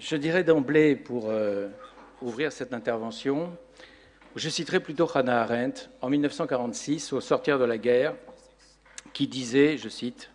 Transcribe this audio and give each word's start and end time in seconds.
je 0.00 0.16
dirais 0.16 0.44
d'emblée, 0.44 0.96
pour 0.96 1.26
euh, 1.28 1.68
ouvrir 2.22 2.52
cette 2.52 2.72
intervention, 2.72 3.56
je 4.36 4.48
citerai 4.48 4.80
plutôt 4.80 5.08
Hannah 5.12 5.42
Arendt 5.42 5.88
en 6.00 6.08
1946, 6.08 7.12
au 7.12 7.20
sortir 7.20 7.58
de 7.58 7.64
la 7.64 7.78
guerre, 7.78 8.14
qui 9.12 9.26
disait, 9.26 9.76
je 9.76 9.88
cite, 9.88 10.30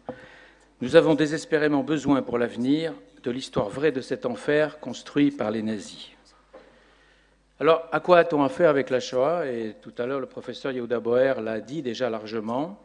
Nous 0.81 0.96
avons 0.96 1.15
désespérément 1.15 1.84
besoin 1.84 2.21
pour 2.21 2.38
l'avenir 2.38 2.94
de 3.23 3.31
l'histoire 3.31 3.70
vraie 3.70 3.94
de 3.94 4.02
cet 4.02 4.26
enfer 4.26 4.79
construit 4.79 5.31
par 5.31 5.49
les 5.52 5.61
nazis. 5.61 6.09
Alors, 7.59 7.88
à 7.91 8.02
quoi 8.02 8.18
a-t-on 8.18 8.43
affaire 8.43 8.70
avec 8.70 8.89
la 8.89 9.00
Shoah? 9.00 9.48
Et 9.48 9.75
tout 9.82 9.93
à 9.98 10.05
l'heure, 10.05 10.20
le 10.20 10.25
professeur 10.25 10.73
Yehuda 10.73 11.00
Boer 11.00 11.36
l'a 11.41 11.61
dit 11.61 11.82
déjà 11.82 12.09
largement. 12.09 12.77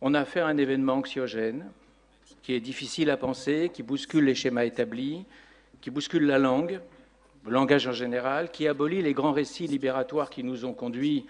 On 0.00 0.14
a 0.14 0.20
affaire 0.20 0.46
à 0.46 0.48
un 0.48 0.56
événement 0.56 0.94
anxiogène, 0.94 1.66
qui 2.42 2.54
est 2.54 2.60
difficile 2.60 3.10
à 3.10 3.16
penser, 3.16 3.70
qui 3.72 3.84
bouscule 3.84 4.24
les 4.24 4.34
schémas 4.34 4.64
établis, 4.64 5.24
qui 5.80 5.90
bouscule 5.90 6.26
la 6.26 6.38
langue, 6.38 6.80
le 7.44 7.50
langage 7.50 7.86
en 7.86 7.92
général, 7.92 8.50
qui 8.50 8.66
abolit 8.68 9.02
les 9.02 9.12
grands 9.12 9.32
récits 9.32 9.66
libératoires 9.66 10.30
qui 10.30 10.42
nous 10.42 10.64
ont 10.64 10.72
conduits 10.72 11.26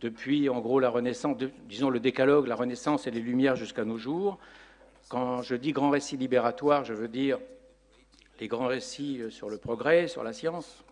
depuis, 0.00 0.48
en 0.48 0.60
gros, 0.60 0.80
la 0.80 0.90
Renaissance, 0.90 1.36
disons 1.68 1.88
le 1.88 2.00
décalogue, 2.00 2.48
la 2.48 2.56
Renaissance 2.56 3.06
et 3.06 3.10
les 3.10 3.20
Lumières 3.20 3.56
jusqu'à 3.56 3.84
nos 3.84 3.98
jours. 3.98 4.38
Quand 5.08 5.42
je 5.42 5.54
dis 5.54 5.72
grands 5.72 5.90
récits 5.90 6.16
libératoires, 6.16 6.84
je 6.84 6.92
veux 6.92 7.08
dire 7.08 7.38
les 8.40 8.48
grands 8.48 8.66
récits 8.66 9.20
euh, 9.20 9.30
sur 9.30 9.48
le 9.48 9.56
progrès, 9.56 10.08
sur 10.08 10.24
la 10.24 10.32
science. 10.32 10.82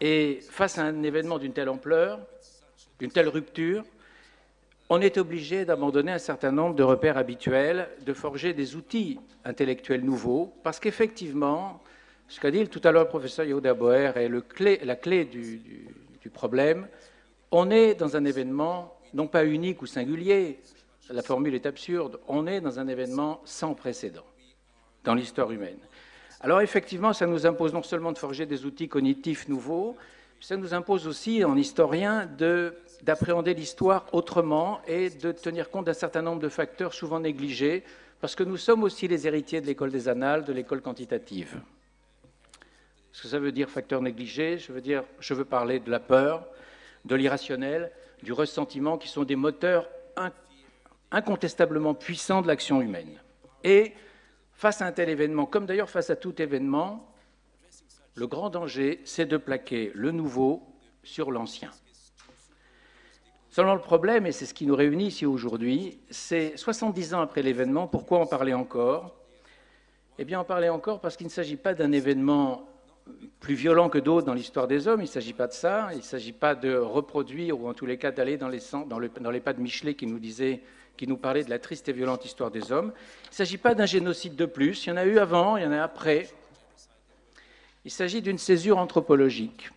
Et 0.00 0.40
face 0.50 0.78
à 0.78 0.82
un 0.82 1.02
événement 1.04 1.38
d'une 1.38 1.52
telle 1.52 1.68
ampleur, 1.68 2.18
d'une 2.98 3.12
telle 3.12 3.28
rupture, 3.28 3.84
on 4.88 5.00
est 5.00 5.16
obligé 5.18 5.64
d'abandonner 5.64 6.12
un 6.12 6.18
certain 6.18 6.50
nombre 6.50 6.74
de 6.74 6.82
repères 6.82 7.18
habituels, 7.18 7.88
de 8.04 8.12
forger 8.12 8.52
des 8.52 8.74
outils 8.74 9.18
intellectuels 9.44 10.04
nouveaux, 10.04 10.52
parce 10.62 10.80
qu'effectivement, 10.80 11.82
ce 12.28 12.40
qu'a 12.40 12.50
dit 12.50 12.66
tout 12.68 12.80
à 12.84 12.92
l'heure 12.92 13.04
le 13.04 13.08
professeur 13.08 13.44
Yehuda 13.44 13.74
Boer 13.74 14.12
est 14.16 14.84
la 14.84 14.96
clé 14.96 15.24
du, 15.24 15.58
du, 16.20 16.30
problème. 16.30 16.88
On 17.52 17.70
est 17.70 17.94
dans 17.94 18.16
un 18.16 18.24
événement 18.24 18.98
non 19.14 19.28
pas 19.28 19.44
unique 19.44 19.80
ou 19.80 19.86
singulier, 19.86 20.58
la 21.08 21.22
formule 21.22 21.54
est 21.54 21.66
absurde, 21.66 22.18
on 22.26 22.48
est 22.48 22.60
dans 22.60 22.80
un 22.80 22.88
événement 22.88 23.40
sans 23.44 23.74
précédent 23.74 24.24
dans 25.04 25.14
l'histoire 25.14 25.52
humaine. 25.52 25.78
Alors 26.40 26.60
effectivement, 26.60 27.12
ça 27.12 27.26
nous 27.26 27.46
impose 27.46 27.72
non 27.72 27.84
seulement 27.84 28.10
de 28.10 28.18
forger 28.18 28.44
des 28.44 28.66
outils 28.66 28.88
cognitifs 28.88 29.48
nouveaux, 29.48 29.96
ça 30.40 30.56
nous 30.56 30.74
impose 30.74 31.06
aussi, 31.06 31.44
en 31.44 31.56
historien, 31.56 32.28
d'appréhender 33.02 33.54
l'histoire 33.54 34.06
autrement 34.12 34.80
et 34.86 35.10
de 35.10 35.32
tenir 35.32 35.70
compte 35.70 35.86
d'un 35.86 35.92
certain 35.94 36.22
nombre 36.22 36.40
de 36.42 36.48
facteurs 36.48 36.92
souvent 36.92 37.20
négligés, 37.20 37.84
parce 38.20 38.34
que 38.34 38.44
nous 38.44 38.56
sommes 38.56 38.82
aussi 38.82 39.08
les 39.08 39.26
héritiers 39.26 39.60
de 39.60 39.66
l'école 39.66 39.90
des 39.90 40.08
annales, 40.08 40.44
de 40.44 40.52
l'école 40.52 40.82
quantitative. 40.82 41.60
Ce 43.16 43.22
que 43.22 43.28
ça 43.28 43.38
veut 43.38 43.50
dire 43.50 43.70
facteur 43.70 44.02
négligé, 44.02 44.58
je 44.58 44.74
veux 44.74 44.82
dire, 44.82 45.02
je 45.20 45.32
veux 45.32 45.46
parler 45.46 45.80
de 45.80 45.90
la 45.90 46.00
peur, 46.00 46.46
de 47.06 47.14
l'irrationnel, 47.14 47.90
du 48.22 48.34
ressentiment, 48.34 48.98
qui 48.98 49.08
sont 49.08 49.24
des 49.24 49.36
moteurs 49.36 49.88
incontestablement 51.10 51.94
puissants 51.94 52.42
de 52.42 52.46
l'action 52.46 52.82
humaine. 52.82 53.18
Et 53.64 53.94
face 54.52 54.82
à 54.82 54.86
un 54.86 54.92
tel 54.92 55.08
événement, 55.08 55.46
comme 55.46 55.64
d'ailleurs 55.64 55.88
face 55.88 56.10
à 56.10 56.16
tout 56.16 56.42
événement, 56.42 57.10
le 58.16 58.26
grand 58.26 58.50
danger, 58.50 59.00
c'est 59.06 59.24
de 59.24 59.38
plaquer 59.38 59.92
le 59.94 60.10
nouveau 60.10 60.62
sur 61.02 61.30
l'ancien. 61.30 61.70
Seulement 63.48 63.74
le 63.74 63.80
problème, 63.80 64.26
et 64.26 64.32
c'est 64.32 64.44
ce 64.44 64.52
qui 64.52 64.66
nous 64.66 64.76
réunit 64.76 65.06
ici 65.06 65.24
aujourd'hui, 65.24 66.02
c'est 66.10 66.58
70 66.58 67.14
ans 67.14 67.22
après 67.22 67.40
l'événement, 67.40 67.86
pourquoi 67.86 68.18
en 68.18 68.26
parler 68.26 68.52
encore? 68.52 69.16
Eh 70.18 70.26
bien, 70.26 70.38
en 70.38 70.44
parler 70.44 70.68
encore 70.68 71.00
parce 71.00 71.16
qu'il 71.16 71.28
ne 71.28 71.32
s'agit 71.32 71.56
pas 71.56 71.72
d'un 71.72 71.92
événement 71.92 72.68
plus 73.40 73.54
violent 73.54 73.88
que 73.88 73.98
d'autres 73.98 74.26
dans 74.26 74.34
l'histoire 74.34 74.66
des 74.66 74.88
hommes. 74.88 75.00
Il 75.00 75.04
ne 75.04 75.08
s'agit 75.08 75.32
pas 75.32 75.46
de 75.46 75.52
ça. 75.52 75.88
Il 75.92 75.98
ne 75.98 76.02
s'agit 76.02 76.32
pas 76.32 76.54
de 76.54 76.76
reproduire, 76.76 77.60
ou 77.60 77.68
en 77.68 77.74
tous 77.74 77.86
les 77.86 77.98
cas 77.98 78.10
d'aller 78.10 78.36
dans 78.36 78.48
les, 78.48 79.40
pas 79.40 79.52
de 79.52 79.60
Michelet 79.60 79.94
qui 79.94 80.06
nous 80.06 80.18
disait, 80.18 80.62
qui 80.96 81.06
nous 81.06 81.16
parlait 81.16 81.44
de 81.44 81.50
la 81.50 81.58
triste 81.58 81.88
et 81.88 81.92
violente 81.92 82.24
histoire 82.24 82.50
des 82.50 82.72
hommes. 82.72 82.92
Il 83.24 83.30
ne 83.30 83.34
s'agit 83.34 83.58
pas 83.58 83.74
d'un 83.74 83.86
génocide 83.86 84.36
de 84.36 84.46
plus. 84.46 84.86
Il 84.86 84.90
y 84.90 84.92
en 84.92 84.96
a 84.96 85.04
eu 85.04 85.18
avant, 85.18 85.56
il 85.56 85.64
y 85.64 85.66
en 85.66 85.72
a 85.72 85.82
après. 85.82 86.28
Il 87.84 87.90
s'agit 87.90 88.22
d'une 88.22 88.38
césure 88.38 88.78
anthropologique. 88.78 89.70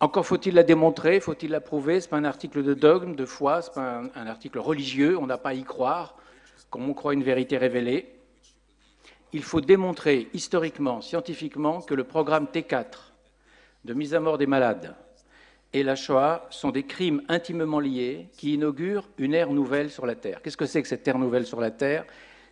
Encore 0.00 0.26
faut-il 0.26 0.54
la 0.54 0.64
démontrer, 0.64 1.20
faut-il 1.20 1.50
la 1.50 1.60
prouver. 1.60 2.00
Ce 2.00 2.06
n'est 2.06 2.10
pas 2.10 2.16
un 2.16 2.24
article 2.24 2.62
de 2.62 2.74
dogme, 2.74 3.14
de 3.14 3.24
foi, 3.24 3.62
ce 3.62 3.70
n'est 3.70 3.74
pas 3.74 4.02
un 4.14 4.26
article 4.26 4.58
religieux. 4.58 5.16
On 5.18 5.26
n'a 5.26 5.38
pas 5.38 5.50
à 5.50 5.54
y 5.54 5.62
croire, 5.62 6.16
comme 6.70 6.88
on 6.88 6.94
croit 6.94 7.14
une 7.14 7.22
vérité 7.22 7.56
révélée 7.56 8.21
il 9.32 9.42
faut 9.42 9.60
démontrer 9.60 10.28
historiquement, 10.34 11.00
scientifiquement, 11.00 11.80
que 11.80 11.94
le 11.94 12.04
programme 12.04 12.46
T4 12.52 13.12
de 13.84 13.94
mise 13.94 14.14
à 14.14 14.20
mort 14.20 14.38
des 14.38 14.46
malades 14.46 14.94
et 15.72 15.82
la 15.82 15.96
Shoah 15.96 16.46
sont 16.50 16.70
des 16.70 16.84
crimes 16.84 17.22
intimement 17.28 17.80
liés 17.80 18.28
qui 18.36 18.54
inaugurent 18.54 19.08
une 19.18 19.34
ère 19.34 19.50
nouvelle 19.50 19.90
sur 19.90 20.06
la 20.06 20.14
Terre. 20.14 20.42
Qu'est-ce 20.42 20.56
que 20.56 20.66
c'est 20.66 20.82
que 20.82 20.88
cette 20.88 21.06
ère 21.08 21.18
nouvelle 21.18 21.46
sur 21.46 21.60
la 21.60 21.70
Terre? 21.70 22.04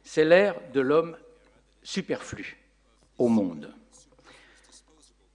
C'est 0.02 0.24
l'ère 0.24 0.56
de 0.72 0.80
l'homme 0.80 1.16
superflu 1.82 2.58
au 3.18 3.28
monde. 3.28 3.72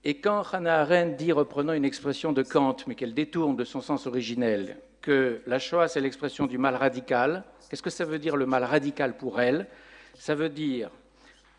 Et 0.02 0.20
quand 0.20 0.42
Hannah 0.52 0.80
Arendt 0.80 1.16
dit, 1.16 1.32
reprenant 1.32 1.72
une 1.72 1.84
expression 1.84 2.32
de 2.32 2.42
Kant, 2.42 2.76
mais 2.86 2.94
qu'elle 2.94 3.14
détourne 3.14 3.56
de 3.56 3.64
son 3.64 3.80
sens 3.80 4.06
originel, 4.06 4.78
que 5.00 5.40
la 5.46 5.58
Shoah, 5.58 5.88
c'est 5.88 6.00
l'expression 6.00 6.46
du 6.46 6.58
mal 6.58 6.74
radical, 6.74 7.44
qu'est-ce 7.68 7.82
que 7.82 7.90
ça 7.90 8.04
veut 8.04 8.18
dire 8.18 8.36
le 8.36 8.46
mal 8.46 8.64
radical 8.64 9.16
pour 9.16 9.40
elle? 9.40 9.68
Ça 10.14 10.34
veut 10.34 10.48
dire 10.48 10.90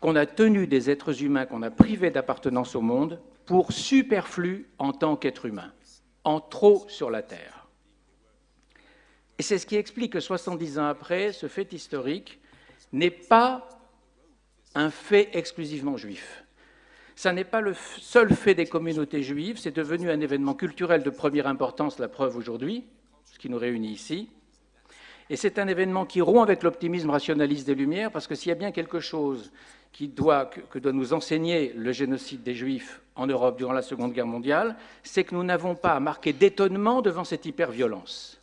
qu'on 0.00 0.16
a 0.16 0.26
tenu 0.26 0.66
des 0.66 0.90
êtres 0.90 1.22
humains 1.22 1.46
qu'on 1.46 1.62
a 1.62 1.70
privés 1.70 2.10
d'appartenance 2.10 2.76
au 2.76 2.80
monde 2.80 3.20
pour 3.46 3.72
superflus 3.72 4.68
en 4.78 4.92
tant 4.92 5.16
qu'êtres 5.16 5.46
humains, 5.46 5.72
en 6.24 6.40
trop 6.40 6.84
sur 6.88 7.10
la 7.10 7.22
Terre. 7.22 7.66
Et 9.38 9.42
c'est 9.42 9.58
ce 9.58 9.66
qui 9.66 9.76
explique 9.76 10.12
que 10.12 10.20
70 10.20 10.78
ans 10.78 10.86
après, 10.86 11.32
ce 11.32 11.46
fait 11.46 11.72
historique 11.72 12.40
n'est 12.92 13.10
pas 13.10 13.68
un 14.74 14.90
fait 14.90 15.30
exclusivement 15.32 15.96
juif. 15.96 16.44
Ça 17.16 17.32
n'est 17.32 17.44
pas 17.44 17.60
le 17.60 17.74
seul 17.74 18.32
fait 18.32 18.54
des 18.54 18.66
communautés 18.66 19.22
juives, 19.22 19.58
c'est 19.58 19.74
devenu 19.74 20.10
un 20.10 20.20
événement 20.20 20.54
culturel 20.54 21.02
de 21.02 21.10
première 21.10 21.48
importance, 21.48 21.98
la 21.98 22.08
preuve 22.08 22.36
aujourd'hui, 22.36 22.84
ce 23.24 23.38
qui 23.38 23.48
nous 23.48 23.58
réunit 23.58 23.90
ici. 23.90 24.28
Et 25.30 25.36
c'est 25.36 25.58
un 25.58 25.68
événement 25.68 26.06
qui 26.06 26.20
rompt 26.20 26.42
avec 26.42 26.62
l'optimisme 26.62 27.10
rationaliste 27.10 27.66
des 27.66 27.74
Lumières, 27.74 28.10
parce 28.10 28.26
que 28.26 28.34
s'il 28.34 28.50
y 28.50 28.52
a 28.52 28.54
bien 28.54 28.72
quelque 28.72 29.00
chose 29.00 29.52
qui 29.92 30.08
doit, 30.08 30.46
que, 30.46 30.78
doit 30.78 30.92
nous 30.92 31.12
enseigner 31.12 31.72
le 31.74 31.92
génocide 31.92 32.42
des 32.42 32.54
Juifs 32.54 33.00
en 33.16 33.26
Europe 33.26 33.58
durant 33.58 33.72
la 33.72 33.82
Seconde 33.82 34.12
Guerre 34.12 34.26
mondiale, 34.26 34.76
c'est 35.02 35.24
que 35.24 35.34
nous 35.34 35.42
n'avons 35.42 35.74
pas 35.74 35.94
à 35.94 36.00
marquer 36.00 36.32
d'étonnement 36.32 37.02
devant 37.02 37.24
cette 37.24 37.46
hyperviolence. 37.46 38.38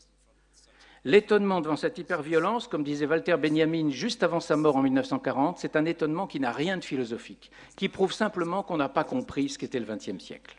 L'étonnement 1.05 1.61
devant 1.61 1.75
cette 1.75 1.99
hyperviolence, 1.99 2.67
comme 2.67 2.83
disait 2.83 3.05
Walter 3.05 3.37
Benjamin 3.37 3.91
juste 3.91 4.23
avant 4.23 4.39
sa 4.39 4.57
mort 4.57 4.75
en 4.75 4.81
1940, 4.81 5.59
c'est 5.59 5.75
un 5.75 5.85
étonnement 5.85 6.25
qui 6.25 6.39
n'a 6.39 6.51
rien 6.51 6.77
de 6.77 6.83
philosophique, 6.83 7.51
qui 7.75 7.89
prouve 7.89 8.11
simplement 8.11 8.63
qu'on 8.63 8.77
n'a 8.77 8.89
pas 8.89 9.03
compris 9.03 9.49
ce 9.49 9.59
qu'était 9.59 9.79
le 9.79 9.85
XXe 9.85 10.17
siècle. 10.17 10.57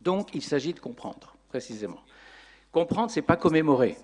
Donc, 0.00 0.30
il 0.34 0.42
s'agit 0.42 0.72
de 0.72 0.80
comprendre, 0.80 1.36
précisément. 1.50 2.00
Comprendre, 2.72 3.10
ce 3.10 3.20
n'est 3.20 3.26
pas 3.26 3.36
commémorer. 3.36 3.96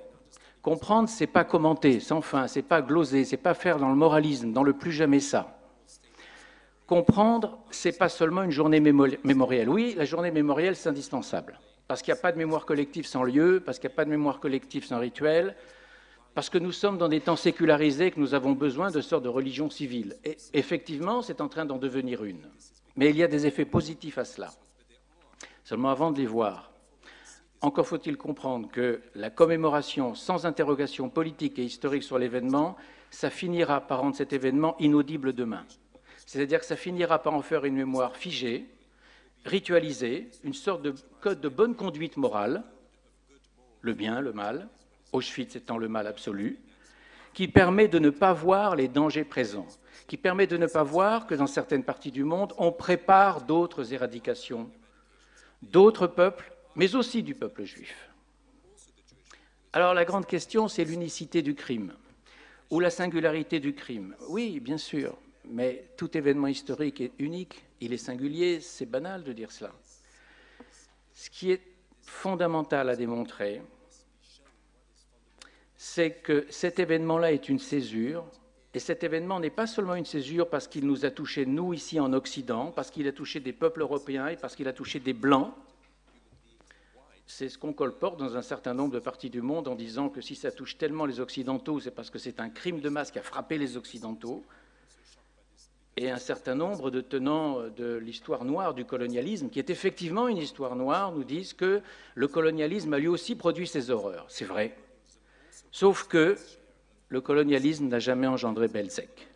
Comprendre, 0.60 1.08
c'est 1.08 1.26
pas 1.26 1.44
commenter 1.44 1.98
sans 1.98 2.20
fin, 2.20 2.46
c'est 2.46 2.62
pas 2.62 2.82
gloser, 2.82 3.24
c'est 3.24 3.38
pas 3.38 3.54
faire 3.54 3.78
dans 3.78 3.88
le 3.88 3.94
moralisme, 3.94 4.52
dans 4.52 4.62
le 4.62 4.74
plus 4.74 4.92
jamais 4.92 5.20
ça. 5.20 5.57
Comprendre, 6.88 7.58
c'est 7.70 7.98
pas 7.98 8.08
seulement 8.08 8.42
une 8.42 8.50
journée 8.50 8.80
mémorielle. 8.80 9.68
Oui, 9.68 9.94
la 9.94 10.06
journée 10.06 10.30
mémorielle, 10.30 10.74
c'est 10.74 10.88
indispensable. 10.88 11.60
Parce 11.86 12.00
qu'il 12.00 12.14
n'y 12.14 12.18
a 12.18 12.22
pas 12.22 12.32
de 12.32 12.38
mémoire 12.38 12.64
collective 12.64 13.06
sans 13.06 13.24
lieu, 13.24 13.62
parce 13.64 13.78
qu'il 13.78 13.88
n'y 13.88 13.92
a 13.92 13.96
pas 13.96 14.06
de 14.06 14.10
mémoire 14.10 14.40
collective 14.40 14.86
sans 14.86 14.98
rituel, 14.98 15.54
parce 16.34 16.48
que 16.48 16.56
nous 16.56 16.72
sommes 16.72 16.96
dans 16.96 17.10
des 17.10 17.20
temps 17.20 17.36
sécularisés, 17.36 18.10
que 18.10 18.18
nous 18.18 18.32
avons 18.32 18.52
besoin 18.52 18.90
de 18.90 19.02
sortes 19.02 19.24
de 19.24 19.28
religion 19.28 19.68
civile. 19.68 20.16
Et 20.24 20.38
effectivement, 20.54 21.20
c'est 21.20 21.42
en 21.42 21.48
train 21.48 21.66
d'en 21.66 21.76
devenir 21.76 22.24
une. 22.24 22.48
Mais 22.96 23.10
il 23.10 23.16
y 23.16 23.22
a 23.22 23.28
des 23.28 23.46
effets 23.46 23.66
positifs 23.66 24.16
à 24.16 24.24
cela. 24.24 24.48
Seulement 25.64 25.90
avant 25.90 26.10
de 26.10 26.18
les 26.18 26.26
voir, 26.26 26.72
encore 27.60 27.86
faut-il 27.86 28.16
comprendre 28.16 28.70
que 28.70 29.02
la 29.14 29.28
commémoration 29.28 30.14
sans 30.14 30.46
interrogation 30.46 31.10
politique 31.10 31.58
et 31.58 31.64
historique 31.64 32.02
sur 32.02 32.18
l'événement, 32.18 32.76
ça 33.10 33.28
finira 33.28 33.82
par 33.82 34.00
rendre 34.00 34.16
cet 34.16 34.32
événement 34.32 34.74
inaudible 34.78 35.34
demain. 35.34 35.66
C'est-à-dire 36.28 36.60
que 36.60 36.66
ça 36.66 36.76
finira 36.76 37.22
par 37.22 37.32
en 37.32 37.40
faire 37.40 37.64
une 37.64 37.74
mémoire 37.74 38.14
figée, 38.14 38.66
ritualisée, 39.46 40.28
une 40.44 40.52
sorte 40.52 40.82
de 40.82 40.94
code 41.22 41.40
de 41.40 41.48
bonne 41.48 41.74
conduite 41.74 42.18
morale, 42.18 42.64
le 43.80 43.94
bien, 43.94 44.20
le 44.20 44.34
mal, 44.34 44.68
Auschwitz 45.12 45.56
étant 45.56 45.78
le 45.78 45.88
mal 45.88 46.06
absolu, 46.06 46.58
qui 47.32 47.48
permet 47.48 47.88
de 47.88 47.98
ne 47.98 48.10
pas 48.10 48.34
voir 48.34 48.76
les 48.76 48.88
dangers 48.88 49.24
présents, 49.24 49.68
qui 50.06 50.18
permet 50.18 50.46
de 50.46 50.58
ne 50.58 50.66
pas 50.66 50.82
voir 50.82 51.26
que 51.26 51.34
dans 51.34 51.46
certaines 51.46 51.82
parties 51.82 52.12
du 52.12 52.24
monde, 52.24 52.52
on 52.58 52.72
prépare 52.72 53.40
d'autres 53.40 53.94
éradications, 53.94 54.70
d'autres 55.62 56.06
peuples, 56.06 56.52
mais 56.76 56.94
aussi 56.94 57.22
du 57.22 57.34
peuple 57.34 57.64
juif. 57.64 58.10
Alors 59.72 59.94
la 59.94 60.04
grande 60.04 60.26
question, 60.26 60.68
c'est 60.68 60.84
l'unicité 60.84 61.40
du 61.40 61.54
crime, 61.54 61.94
ou 62.68 62.80
la 62.80 62.90
singularité 62.90 63.60
du 63.60 63.72
crime. 63.72 64.14
Oui, 64.28 64.60
bien 64.60 64.76
sûr, 64.76 65.16
mais 65.50 65.90
tout 65.96 66.16
événement 66.16 66.46
historique 66.46 67.00
est 67.00 67.12
unique 67.18 67.64
Il 67.80 67.92
est 67.92 67.98
singulier, 67.98 68.60
c'est 68.60 68.86
banal 68.86 69.22
de 69.24 69.32
dire 69.32 69.52
cela. 69.52 69.72
Ce 71.14 71.30
qui 71.30 71.52
est 71.52 71.62
fondamental 72.02 72.88
à 72.88 72.96
démontrer, 72.96 73.62
c'est 75.76 76.12
que 76.12 76.46
cet 76.50 76.78
événement-là 76.78 77.32
est 77.32 77.48
une 77.48 77.58
césure, 77.58 78.24
et 78.74 78.80
cet 78.80 79.02
événement 79.02 79.40
n'est 79.40 79.50
pas 79.50 79.66
seulement 79.66 79.94
une 79.94 80.04
césure 80.04 80.48
parce 80.48 80.68
qu'il 80.68 80.86
nous 80.86 81.04
a 81.04 81.10
touché, 81.10 81.46
nous, 81.46 81.72
ici 81.72 81.98
en 81.98 82.12
Occident, 82.12 82.70
parce 82.70 82.90
qu'il 82.90 83.08
a 83.08 83.12
touché 83.12 83.40
des 83.40 83.52
peuples 83.52 83.80
européens 83.80 84.28
et 84.28 84.36
parce 84.36 84.54
qu'il 84.54 84.68
a 84.68 84.72
touché 84.72 85.00
des 85.00 85.14
Blancs. 85.14 85.52
C'est 87.26 87.48
ce 87.48 87.58
qu'on 87.58 87.72
colporte 87.72 88.18
dans 88.18 88.36
un 88.36 88.42
certain 88.42 88.74
nombre 88.74 88.94
de 88.94 88.98
parties 88.98 89.30
du 89.30 89.42
monde 89.42 89.68
en 89.68 89.74
disant 89.74 90.08
que 90.08 90.20
si 90.20 90.34
ça 90.34 90.50
touche 90.50 90.78
tellement 90.78 91.06
les 91.06 91.20
Occidentaux, 91.20 91.80
c'est 91.80 91.90
parce 91.90 92.10
que 92.10 92.18
c'est 92.18 92.40
un 92.40 92.50
crime 92.50 92.80
de 92.80 92.88
masse 92.88 93.10
qui 93.10 93.18
a 93.18 93.22
frappé 93.22 93.58
les 93.58 93.76
Occidentaux. 93.76 94.44
Et 96.00 96.10
un 96.12 96.18
certain 96.18 96.54
nombre 96.54 96.92
de 96.92 97.00
tenants 97.00 97.58
de 97.76 97.96
l'histoire 97.96 98.44
noire 98.44 98.72
du 98.72 98.84
colonialisme, 98.84 99.48
qui 99.48 99.58
est 99.58 99.68
effectivement 99.68 100.28
une 100.28 100.36
histoire 100.36 100.76
noire, 100.76 101.10
nous 101.10 101.24
disent 101.24 101.54
que 101.54 101.80
le 102.14 102.28
colonialisme 102.28 102.94
a 102.94 103.00
lui 103.00 103.08
aussi 103.08 103.34
produit 103.34 103.66
ces 103.66 103.90
horreurs. 103.90 104.24
C'est 104.28 104.44
vrai. 104.44 104.76
Sauf 105.72 106.06
que 106.06 106.36
le 107.08 107.20
colonialisme 107.20 107.88
n'a 107.88 107.98
jamais 107.98 108.28
engendré 108.28 108.68
Belzec. 108.68 109.26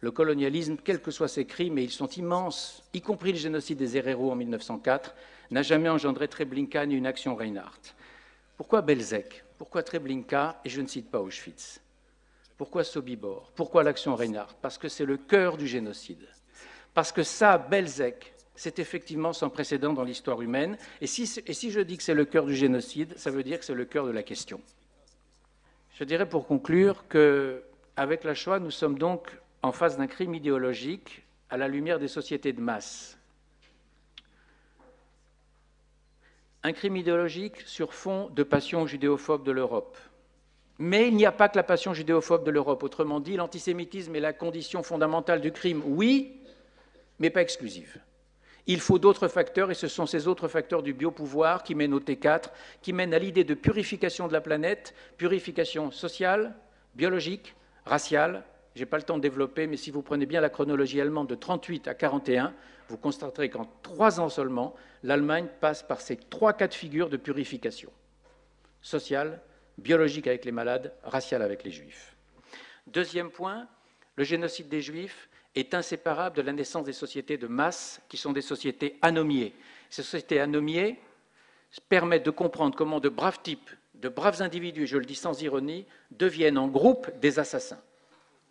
Le 0.00 0.12
colonialisme, 0.12 0.76
quels 0.76 1.02
que 1.02 1.10
soient 1.10 1.26
ses 1.26 1.44
crimes, 1.44 1.76
et 1.78 1.82
ils 1.82 1.90
sont 1.90 2.06
immenses, 2.10 2.84
y 2.94 3.00
compris 3.00 3.32
le 3.32 3.38
génocide 3.38 3.78
des 3.78 3.96
Herero 3.96 4.30
en 4.30 4.36
1904, 4.36 5.12
n'a 5.50 5.62
jamais 5.62 5.88
engendré 5.88 6.28
Treblinka 6.28 6.86
ni 6.86 6.94
une 6.94 7.06
action 7.06 7.34
Reinhardt. 7.34 7.96
Pourquoi 8.56 8.80
Belzec? 8.82 9.42
Pourquoi 9.58 9.82
Treblinka 9.82 10.60
Et 10.64 10.68
je 10.68 10.82
ne 10.82 10.86
cite 10.86 11.10
pas 11.10 11.20
Auschwitz. 11.20 11.80
Pourquoi 12.60 12.84
Sobibor? 12.84 13.50
Pourquoi 13.56 13.82
l'action 13.82 14.14
Reinhardt 14.14 14.54
Parce 14.60 14.76
que 14.76 14.90
c'est 14.90 15.06
le 15.06 15.16
cœur 15.16 15.56
du 15.56 15.66
génocide. 15.66 16.28
Parce 16.92 17.10
que 17.10 17.22
ça, 17.22 17.56
Belzec, 17.56 18.34
c'est 18.54 18.78
effectivement 18.78 19.32
sans 19.32 19.48
précédent 19.48 19.94
dans 19.94 20.04
l'histoire 20.04 20.42
humaine. 20.42 20.76
Et 21.00 21.06
si, 21.06 21.22
et 21.46 21.54
si 21.54 21.70
je 21.70 21.80
dis 21.80 21.96
que 21.96 22.02
c'est 22.02 22.12
le 22.12 22.26
cœur 22.26 22.44
du 22.44 22.54
génocide, 22.54 23.16
ça 23.16 23.30
veut 23.30 23.42
dire 23.42 23.60
que 23.60 23.64
c'est 23.64 23.72
le 23.72 23.86
cœur 23.86 24.04
de 24.04 24.10
la 24.10 24.22
question. 24.22 24.60
Je 25.94 26.04
dirais 26.04 26.28
pour 26.28 26.46
conclure 26.46 27.08
qu'avec 27.08 28.24
la 28.24 28.34
Shoah, 28.34 28.58
nous 28.58 28.70
sommes 28.70 28.98
donc 28.98 29.34
en 29.62 29.72
face 29.72 29.96
d'un 29.96 30.06
crime 30.06 30.34
idéologique 30.34 31.22
à 31.48 31.56
la 31.56 31.66
lumière 31.66 31.98
des 31.98 32.08
sociétés 32.08 32.52
de 32.52 32.60
masse. 32.60 33.16
Un 36.62 36.74
crime 36.74 36.98
idéologique 36.98 37.62
sur 37.62 37.94
fond 37.94 38.28
de 38.28 38.42
passion 38.42 38.86
judéophobe 38.86 39.46
de 39.46 39.50
l'Europe. 39.50 39.96
Mais 40.82 41.08
il 41.08 41.14
n'y 41.14 41.26
a 41.26 41.32
pas 41.32 41.50
que 41.50 41.58
la 41.58 41.62
passion 41.62 41.92
judéophobe 41.92 42.42
de 42.42 42.50
l'Europe. 42.50 42.82
Autrement 42.82 43.20
dit, 43.20 43.36
l'antisémitisme 43.36 44.16
est 44.16 44.20
la 44.20 44.32
condition 44.32 44.82
fondamentale 44.82 45.42
du 45.42 45.52
crime, 45.52 45.82
oui, 45.84 46.40
mais 47.18 47.28
pas 47.28 47.42
exclusive. 47.42 47.98
Il 48.66 48.80
faut 48.80 48.98
d'autres 48.98 49.28
facteurs, 49.28 49.70
et 49.70 49.74
ce 49.74 49.88
sont 49.88 50.06
ces 50.06 50.26
autres 50.26 50.48
facteurs 50.48 50.82
du 50.82 50.94
biopouvoir 50.94 51.64
qui 51.64 51.74
mènent 51.74 51.92
au 51.92 52.00
T4, 52.00 52.44
qui 52.80 52.94
mènent 52.94 53.12
à 53.12 53.18
l'idée 53.18 53.44
de 53.44 53.52
purification 53.52 54.26
de 54.26 54.32
la 54.32 54.40
planète, 54.40 54.94
purification 55.18 55.90
sociale, 55.90 56.54
biologique, 56.94 57.54
raciale. 57.84 58.42
Je 58.74 58.80
n'ai 58.80 58.86
pas 58.86 58.96
le 58.96 59.02
temps 59.02 59.18
de 59.18 59.22
développer, 59.22 59.66
mais 59.66 59.76
si 59.76 59.90
vous 59.90 60.00
prenez 60.00 60.24
bien 60.24 60.40
la 60.40 60.48
chronologie 60.48 60.98
allemande 60.98 61.28
de 61.28 61.34
38 61.34 61.88
à 61.88 61.94
41, 61.94 62.54
vous 62.88 62.96
constaterez 62.96 63.50
qu'en 63.50 63.68
trois 63.82 64.18
ans 64.18 64.30
seulement, 64.30 64.74
l'Allemagne 65.02 65.48
passe 65.60 65.82
par 65.82 66.00
ces 66.00 66.16
trois 66.16 66.54
cas 66.54 66.68
de 66.68 66.74
figure 66.74 67.10
de 67.10 67.18
purification 67.18 67.90
sociale, 68.80 69.42
biologique 69.78 70.26
avec 70.26 70.44
les 70.44 70.52
malades, 70.52 70.94
raciale 71.02 71.42
avec 71.42 71.64
les 71.64 71.70
juifs. 71.70 72.16
Deuxième 72.86 73.30
point, 73.30 73.68
le 74.16 74.24
génocide 74.24 74.68
des 74.68 74.80
juifs 74.80 75.28
est 75.54 75.74
inséparable 75.74 76.36
de 76.36 76.42
la 76.42 76.52
naissance 76.52 76.84
des 76.84 76.92
sociétés 76.92 77.36
de 77.36 77.46
masse, 77.46 78.00
qui 78.08 78.16
sont 78.16 78.32
des 78.32 78.42
sociétés 78.42 78.98
anomiées. 79.02 79.54
Ces 79.88 80.02
sociétés 80.02 80.40
anomiées 80.40 80.98
permettent 81.88 82.24
de 82.24 82.30
comprendre 82.30 82.76
comment 82.76 83.00
de 83.00 83.08
braves 83.08 83.40
types, 83.42 83.70
de 83.94 84.08
braves 84.08 84.42
individus, 84.42 84.86
je 84.86 84.98
le 84.98 85.04
dis 85.04 85.14
sans 85.14 85.42
ironie, 85.42 85.86
deviennent 86.10 86.58
en 86.58 86.68
groupe 86.68 87.10
des 87.20 87.38
assassins. 87.38 87.80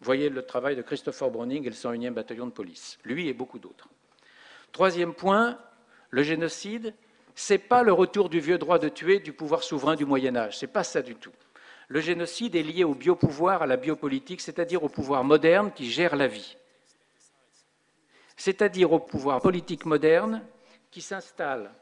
Voyez 0.02 0.30
le 0.30 0.46
travail 0.46 0.76
de 0.76 0.82
Christopher 0.82 1.30
Browning 1.30 1.66
et 1.66 1.70
le 1.70 1.76
101e 1.76 2.12
bataillon 2.12 2.46
de 2.46 2.52
police, 2.52 3.00
lui 3.04 3.28
et 3.28 3.34
beaucoup 3.34 3.60
d'autres. 3.60 3.90
Troisième 4.72 5.14
point, 5.14 5.60
le 6.10 6.24
génocide, 6.24 6.94
ce 7.40 7.54
n'est 7.54 7.60
pas 7.60 7.84
le 7.84 7.94
retour 7.94 8.30
du 8.30 8.40
vieux 8.40 8.58
droit 8.58 8.80
de 8.80 8.90
tuer 8.90 9.20
du 9.20 9.34
pouvoir 9.34 9.64
souverain 9.64 9.96
du 9.96 10.06
Moyen 10.06 10.36
Âge, 10.36 10.58
ce 10.58 10.66
n'est 10.66 10.72
pas 10.72 10.84
ça 10.84 11.02
du 11.02 11.16
tout. 11.16 11.32
Le 11.88 12.02
génocide 12.02 12.56
est 12.56 12.64
lié 12.64 12.84
au 12.84 12.94
biopouvoir, 12.94 13.62
à 13.64 13.68
la 13.68 13.78
biopolitique, 13.78 14.42
c'est-à-dire 14.42 14.84
au 14.84 14.90
pouvoir 14.90 15.24
moderne 15.24 15.72
qui 15.72 15.90
gère 15.90 16.16
la 16.16 16.28
vie 16.28 16.58
c'est-à-dire 18.40 18.94
au 18.94 19.00
pouvoir 19.00 19.42
politique 19.42 19.86
moderne 19.86 20.42
qui 20.92 21.02
s'installe 21.02 21.74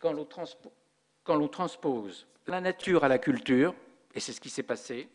quand 0.00 0.12
l'on 0.12 1.48
transpose 1.48 2.26
la 2.48 2.60
nature 2.60 3.04
à 3.04 3.08
la 3.08 3.18
culture, 3.18 3.74
et 4.12 4.18
c'est 4.18 4.32
ce 4.32 4.40
qui 4.40 4.50
s'est 4.50 4.64
passé. 4.64 5.08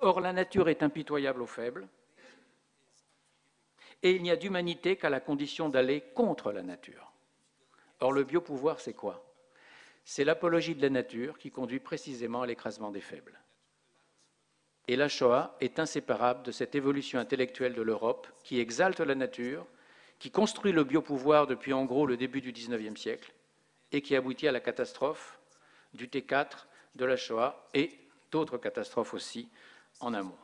Or, 0.00 0.20
la 0.20 0.32
nature 0.32 0.68
est 0.68 0.84
impitoyable 0.84 1.42
aux 1.42 1.46
faibles, 1.46 1.88
et 4.04 4.12
il 4.12 4.22
n'y 4.22 4.30
a 4.30 4.36
d'humanité 4.36 4.94
qu'à 4.94 5.10
la 5.10 5.18
condition 5.18 5.68
d'aller 5.68 6.02
contre 6.14 6.52
la 6.52 6.62
nature. 6.62 7.12
Or, 8.00 8.12
le 8.12 8.24
biopouvoir, 8.24 8.80
c'est 8.80 8.94
quoi? 8.94 9.24
C'est 10.04 10.24
l'apologie 10.24 10.74
de 10.74 10.82
la 10.82 10.90
nature 10.90 11.38
qui 11.38 11.50
conduit 11.50 11.80
précisément 11.80 12.42
à 12.42 12.46
l'écrasement 12.46 12.90
des 12.90 13.00
faibles. 13.00 13.40
Et 14.88 14.96
la 14.96 15.08
Shoah 15.08 15.56
est 15.60 15.78
inséparable 15.78 16.42
de 16.42 16.52
cette 16.52 16.74
évolution 16.74 17.18
intellectuelle 17.18 17.74
de 17.74 17.82
l'Europe 17.82 18.26
qui 18.42 18.58
exalte 18.58 19.00
la 19.00 19.14
nature, 19.14 19.66
qui 20.18 20.30
construit 20.30 20.72
le 20.72 20.84
biopouvoir 20.84 21.46
depuis 21.46 21.72
en 21.72 21.84
gros 21.84 22.06
le 22.06 22.16
début 22.16 22.40
du 22.40 22.52
XIXe 22.52 23.00
siècle 23.00 23.32
et 23.92 24.02
qui 24.02 24.16
aboutit 24.16 24.48
à 24.48 24.52
la 24.52 24.60
catastrophe 24.60 25.38
du 25.94 26.08
T4, 26.08 26.66
de 26.96 27.04
la 27.04 27.16
Shoah 27.16 27.68
et 27.74 27.98
d'autres 28.30 28.58
catastrophes 28.58 29.14
aussi 29.14 29.48
en 30.00 30.14
amont. 30.14 30.36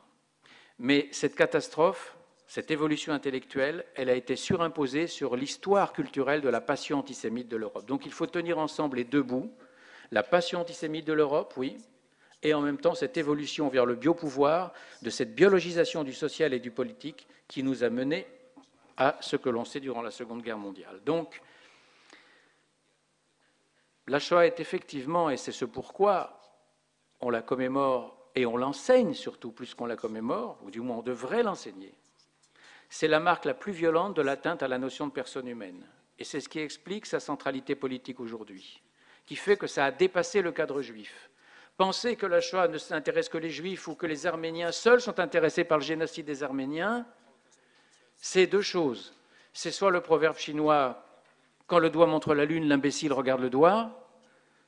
Mais 0.79 1.09
cette 1.11 1.35
catastrophe, 1.35 2.16
cette 2.47 2.71
évolution 2.71 3.13
intellectuelle, 3.13 3.85
elle 3.95 4.09
a 4.09 4.15
été 4.15 4.35
surimposée 4.37 5.07
sur 5.07 5.35
l'histoire 5.35 5.91
culturelle 5.91 6.41
de 6.41 6.49
la 6.49 6.61
passion 6.61 6.99
antisémite 6.99 7.49
de 7.49 7.57
l'Europe. 7.57 7.85
Donc 7.85 8.05
il 8.05 8.13
faut 8.13 8.25
tenir 8.25 8.57
ensemble 8.57 8.97
les 8.97 9.03
deux 9.03 9.21
bouts, 9.21 9.51
la 10.11 10.23
passion 10.23 10.61
antisémite 10.61 11.05
de 11.05 11.13
l'Europe, 11.13 11.53
oui, 11.57 11.77
et 12.43 12.53
en 12.53 12.61
même 12.61 12.77
temps 12.77 12.95
cette 12.95 13.17
évolution 13.17 13.67
vers 13.67 13.85
le 13.85 13.95
biopouvoir, 13.95 14.71
de 15.01 15.09
cette 15.09 15.35
biologisation 15.35 16.05
du 16.05 16.13
social 16.13 16.53
et 16.53 16.59
du 16.59 16.71
politique 16.71 17.27
qui 17.49 17.63
nous 17.63 17.83
a 17.83 17.89
menés 17.89 18.25
à 18.95 19.17
ce 19.19 19.35
que 19.35 19.49
l'on 19.49 19.65
sait 19.65 19.81
durant 19.81 20.01
la 20.01 20.11
Seconde 20.11 20.41
Guerre 20.41 20.57
mondiale. 20.57 21.01
Donc, 21.05 21.41
la 24.07 24.19
Shoah 24.19 24.47
est 24.47 24.59
effectivement, 24.61 25.29
et 25.29 25.37
c'est 25.37 25.51
ce 25.51 25.65
pourquoi 25.65 26.39
on 27.19 27.29
la 27.29 27.41
commémore 27.41 28.31
et 28.35 28.45
on 28.45 28.55
l'enseigne 28.55 29.13
surtout 29.13 29.51
plus 29.51 29.73
qu'on 29.73 29.85
la 29.85 29.97
commémore, 29.97 30.59
ou 30.63 30.71
du 30.71 30.79
moins 30.79 30.97
on 30.97 31.01
devrait 31.01 31.43
l'enseigner, 31.43 31.93
c'est 32.89 33.07
la 33.07 33.19
marque 33.19 33.45
la 33.45 33.53
plus 33.53 33.71
violente 33.71 34.15
de 34.15 34.21
l'atteinte 34.21 34.63
à 34.63 34.67
la 34.67 34.77
notion 34.77 35.07
de 35.07 35.11
personne 35.11 35.47
humaine. 35.47 35.85
Et 36.19 36.23
c'est 36.23 36.39
ce 36.39 36.49
qui 36.49 36.59
explique 36.59 37.05
sa 37.05 37.19
centralité 37.19 37.75
politique 37.75 38.19
aujourd'hui, 38.19 38.81
qui 39.25 39.35
fait 39.35 39.57
que 39.57 39.67
ça 39.67 39.85
a 39.85 39.91
dépassé 39.91 40.41
le 40.41 40.51
cadre 40.51 40.81
juif. 40.81 41.29
Penser 41.77 42.15
que 42.15 42.25
la 42.25 42.41
Shoah 42.41 42.67
ne 42.67 42.77
s'intéresse 42.77 43.29
que 43.29 43.37
les 43.37 43.51
juifs 43.51 43.87
ou 43.87 43.95
que 43.95 44.07
les 44.07 44.25
Arméniens 44.25 44.71
seuls 44.71 45.01
sont 45.01 45.19
intéressés 45.19 45.63
par 45.63 45.77
le 45.77 45.83
génocide 45.83 46.25
des 46.25 46.41
Arméniens, 46.41 47.05
c'est 48.15 48.47
deux 48.47 48.61
choses. 48.61 49.13
C'est 49.53 49.71
soit 49.71 49.91
le 49.91 50.01
proverbe 50.01 50.37
chinois 50.37 51.03
quand 51.67 51.79
le 51.79 51.89
doigt 51.89 52.07
montre 52.07 52.33
la 52.33 52.45
lune, 52.45 52.67
l'imbécile 52.67 53.13
regarde 53.13 53.41
le 53.41 53.49
doigt, 53.49 54.09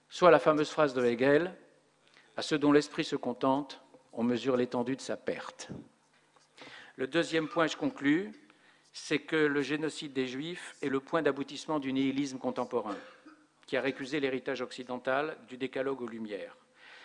soit 0.10 0.32
la 0.32 0.40
fameuse 0.40 0.70
phrase 0.70 0.94
de 0.94 1.04
Hegel 1.04 1.56
à 2.36 2.42
ceux 2.42 2.58
dont 2.58 2.72
l'esprit 2.72 3.04
se 3.04 3.16
contente, 3.16 3.82
on 4.14 4.24
mesure 4.24 4.56
l'étendue 4.56 4.96
de 4.96 5.02
sa 5.02 5.18
perte. 5.18 5.70
Le 7.00 7.08
deuxième 7.08 7.48
point, 7.48 7.66
je 7.68 7.78
conclus, 7.78 8.30
c'est 8.92 9.20
que 9.20 9.38
le 9.38 9.62
génocide 9.62 10.12
des 10.12 10.28
Juifs 10.28 10.76
est 10.82 10.90
le 10.90 11.00
point 11.00 11.22
d'aboutissement 11.22 11.80
du 11.80 11.94
nihilisme 11.94 12.40
contemporain, 12.40 12.98
qui 13.68 13.78
a 13.78 13.82
récusé 13.82 14.20
l'héritage 14.20 14.60
occidental 14.60 15.38
du 15.48 15.56
décalogue 15.56 16.02
aux 16.02 16.08
Lumières. 16.08 16.58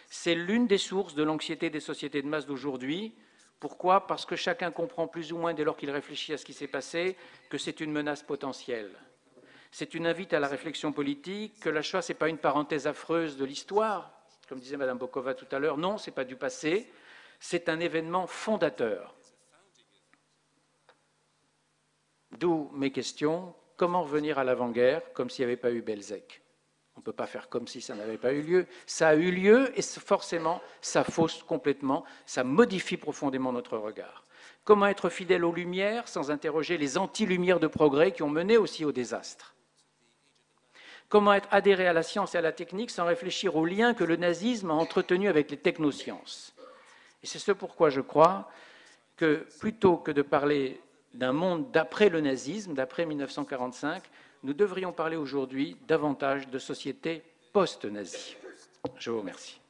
C'est 0.09 0.35
l'une 0.35 0.67
des 0.67 0.79
sources 0.79 1.15
de 1.15 1.23
l'anxiété 1.23 1.71
des 1.71 1.79
sociétés 1.79 2.23
de 2.23 2.27
masse 2.27 2.45
d'aujourd'hui, 2.45 3.15
pourquoi? 3.61 4.09
Parce 4.09 4.27
que 4.27 4.35
chacun 4.35 4.73
comprend 4.73 5.07
plus 5.07 5.33
ou 5.33 5.39
moins, 5.39 5.55
dès 5.55 5.63
lors 5.63 5.77
qu'il 5.77 5.93
réfléchit 5.93 6.33
à 6.33 6.39
ce 6.39 6.45
qui 6.45 6.55
s'est 6.55 6.67
passé, 6.67 7.17
que 7.49 7.57
c'est 7.57 7.79
une 7.81 7.93
menace 7.93 8.25
potentielle. 8.25 8.91
C'est 9.71 9.95
une 9.95 10.09
invite 10.09 10.33
à 10.33 10.41
la 10.41 10.49
réflexion 10.49 10.93
politique, 10.93 11.61
que 11.61 11.71
la 11.71 11.83
Shoah, 11.83 12.03
ce 12.03 12.13
n'est 12.13 12.19
pas 12.19 12.29
une 12.29 12.39
parenthèse 12.39 12.89
affreuse 12.89 13.37
de 13.37 13.45
l'histoire, 13.45 14.11
comme 14.49 14.59
disait 14.59 14.77
Mme 14.77 14.99
Bokova 14.99 15.35
tout 15.35 15.47
à 15.53 15.61
l'heure. 15.61 15.79
Non, 15.79 15.99
ce 15.99 16.11
n'est 16.11 16.15
pas 16.17 16.25
du 16.25 16.35
passé, 16.35 16.91
c'est 17.39 17.69
un 17.69 17.79
événement 17.79 18.27
fondateur. 18.27 19.15
D'où 22.45 22.69
mes 22.75 22.91
questions. 22.91 23.55
Comment 23.79 24.03
revenir 24.03 24.39
à 24.39 24.45
l'avant-guerre 24.45 25.01
comme 25.15 25.31
s'il 25.31 25.47
n'y 25.47 25.53
avait 25.53 25.57
pas 25.57 25.71
eu 25.71 25.81
Belzec? 25.81 26.43
On 26.95 27.01
ne 27.01 27.03
peut 27.03 27.15
pas 27.15 27.27
faire 27.27 27.49
comme 27.49 27.67
si 27.67 27.81
ça 27.81 27.95
n'avait 27.95 28.19
pas 28.19 28.35
eu 28.35 28.43
lieu. 28.43 28.67
Ça 28.85 29.09
a 29.09 29.15
eu 29.15 29.31
lieu 29.31 29.73
et 29.79 29.81
forcément, 29.81 30.61
ça 30.83 31.05
fausse 31.05 31.43
complètement, 31.43 32.05
ça 32.27 32.45
modifie 32.45 32.99
profondément 32.99 33.51
notre 33.51 33.79
regard. 33.79 34.27
Comment 34.63 34.89
être 34.89 35.09
fidèle 35.09 35.43
aux 35.43 35.55
Lumières 35.55 36.07
sans 36.07 36.31
interroger 36.31 36.77
les 36.77 36.99
anti-lumières 36.99 37.61
de 37.61 37.67
progrès 37.67 38.13
qui 38.13 38.23
ont 38.23 38.29
mené 38.29 38.59
aussi 38.59 38.85
au 38.85 38.93
désastre? 38.93 39.55
Comment 41.09 41.33
être 41.33 41.49
adhéré 41.51 41.87
à 41.87 41.95
la 41.95 42.03
science 42.03 42.35
et 42.35 42.39
à 42.39 42.43
la 42.43 42.53
technique 42.53 42.91
sans 42.91 43.07
réfléchir 43.07 43.57
aux 43.57 43.65
liens 43.65 43.95
que 43.95 44.05
le 44.05 44.17
nazisme 44.17 44.71
a 44.71 44.75
entretenus 44.75 45.31
avec 45.31 45.51
les 45.51 45.57
technosciences? 45.57 46.55
Et 47.23 47.27
c'est 47.27 47.39
ce 47.39 47.53
pourquoi 47.53 47.89
je 47.89 48.03
crois 48.03 48.51
que 49.17 49.47
plutôt 49.61 49.97
que 49.97 50.11
de 50.11 50.21
parler 50.21 50.83
d'un 51.15 51.33
monde 51.33 51.71
d'après 51.71 52.09
le 52.09 52.21
nazisme, 52.21 52.75
d'après 52.75 53.07
1945, 53.07 54.03
nous 54.43 54.53
devrions 54.53 54.93
parler 54.93 55.17
aujourd'hui 55.17 55.77
davantage 55.89 56.49
de 56.49 56.59
société 56.59 57.23
post-nazie. 57.53 58.37
Je 58.99 59.11
vous 59.11 59.21
remercie. 59.21 59.64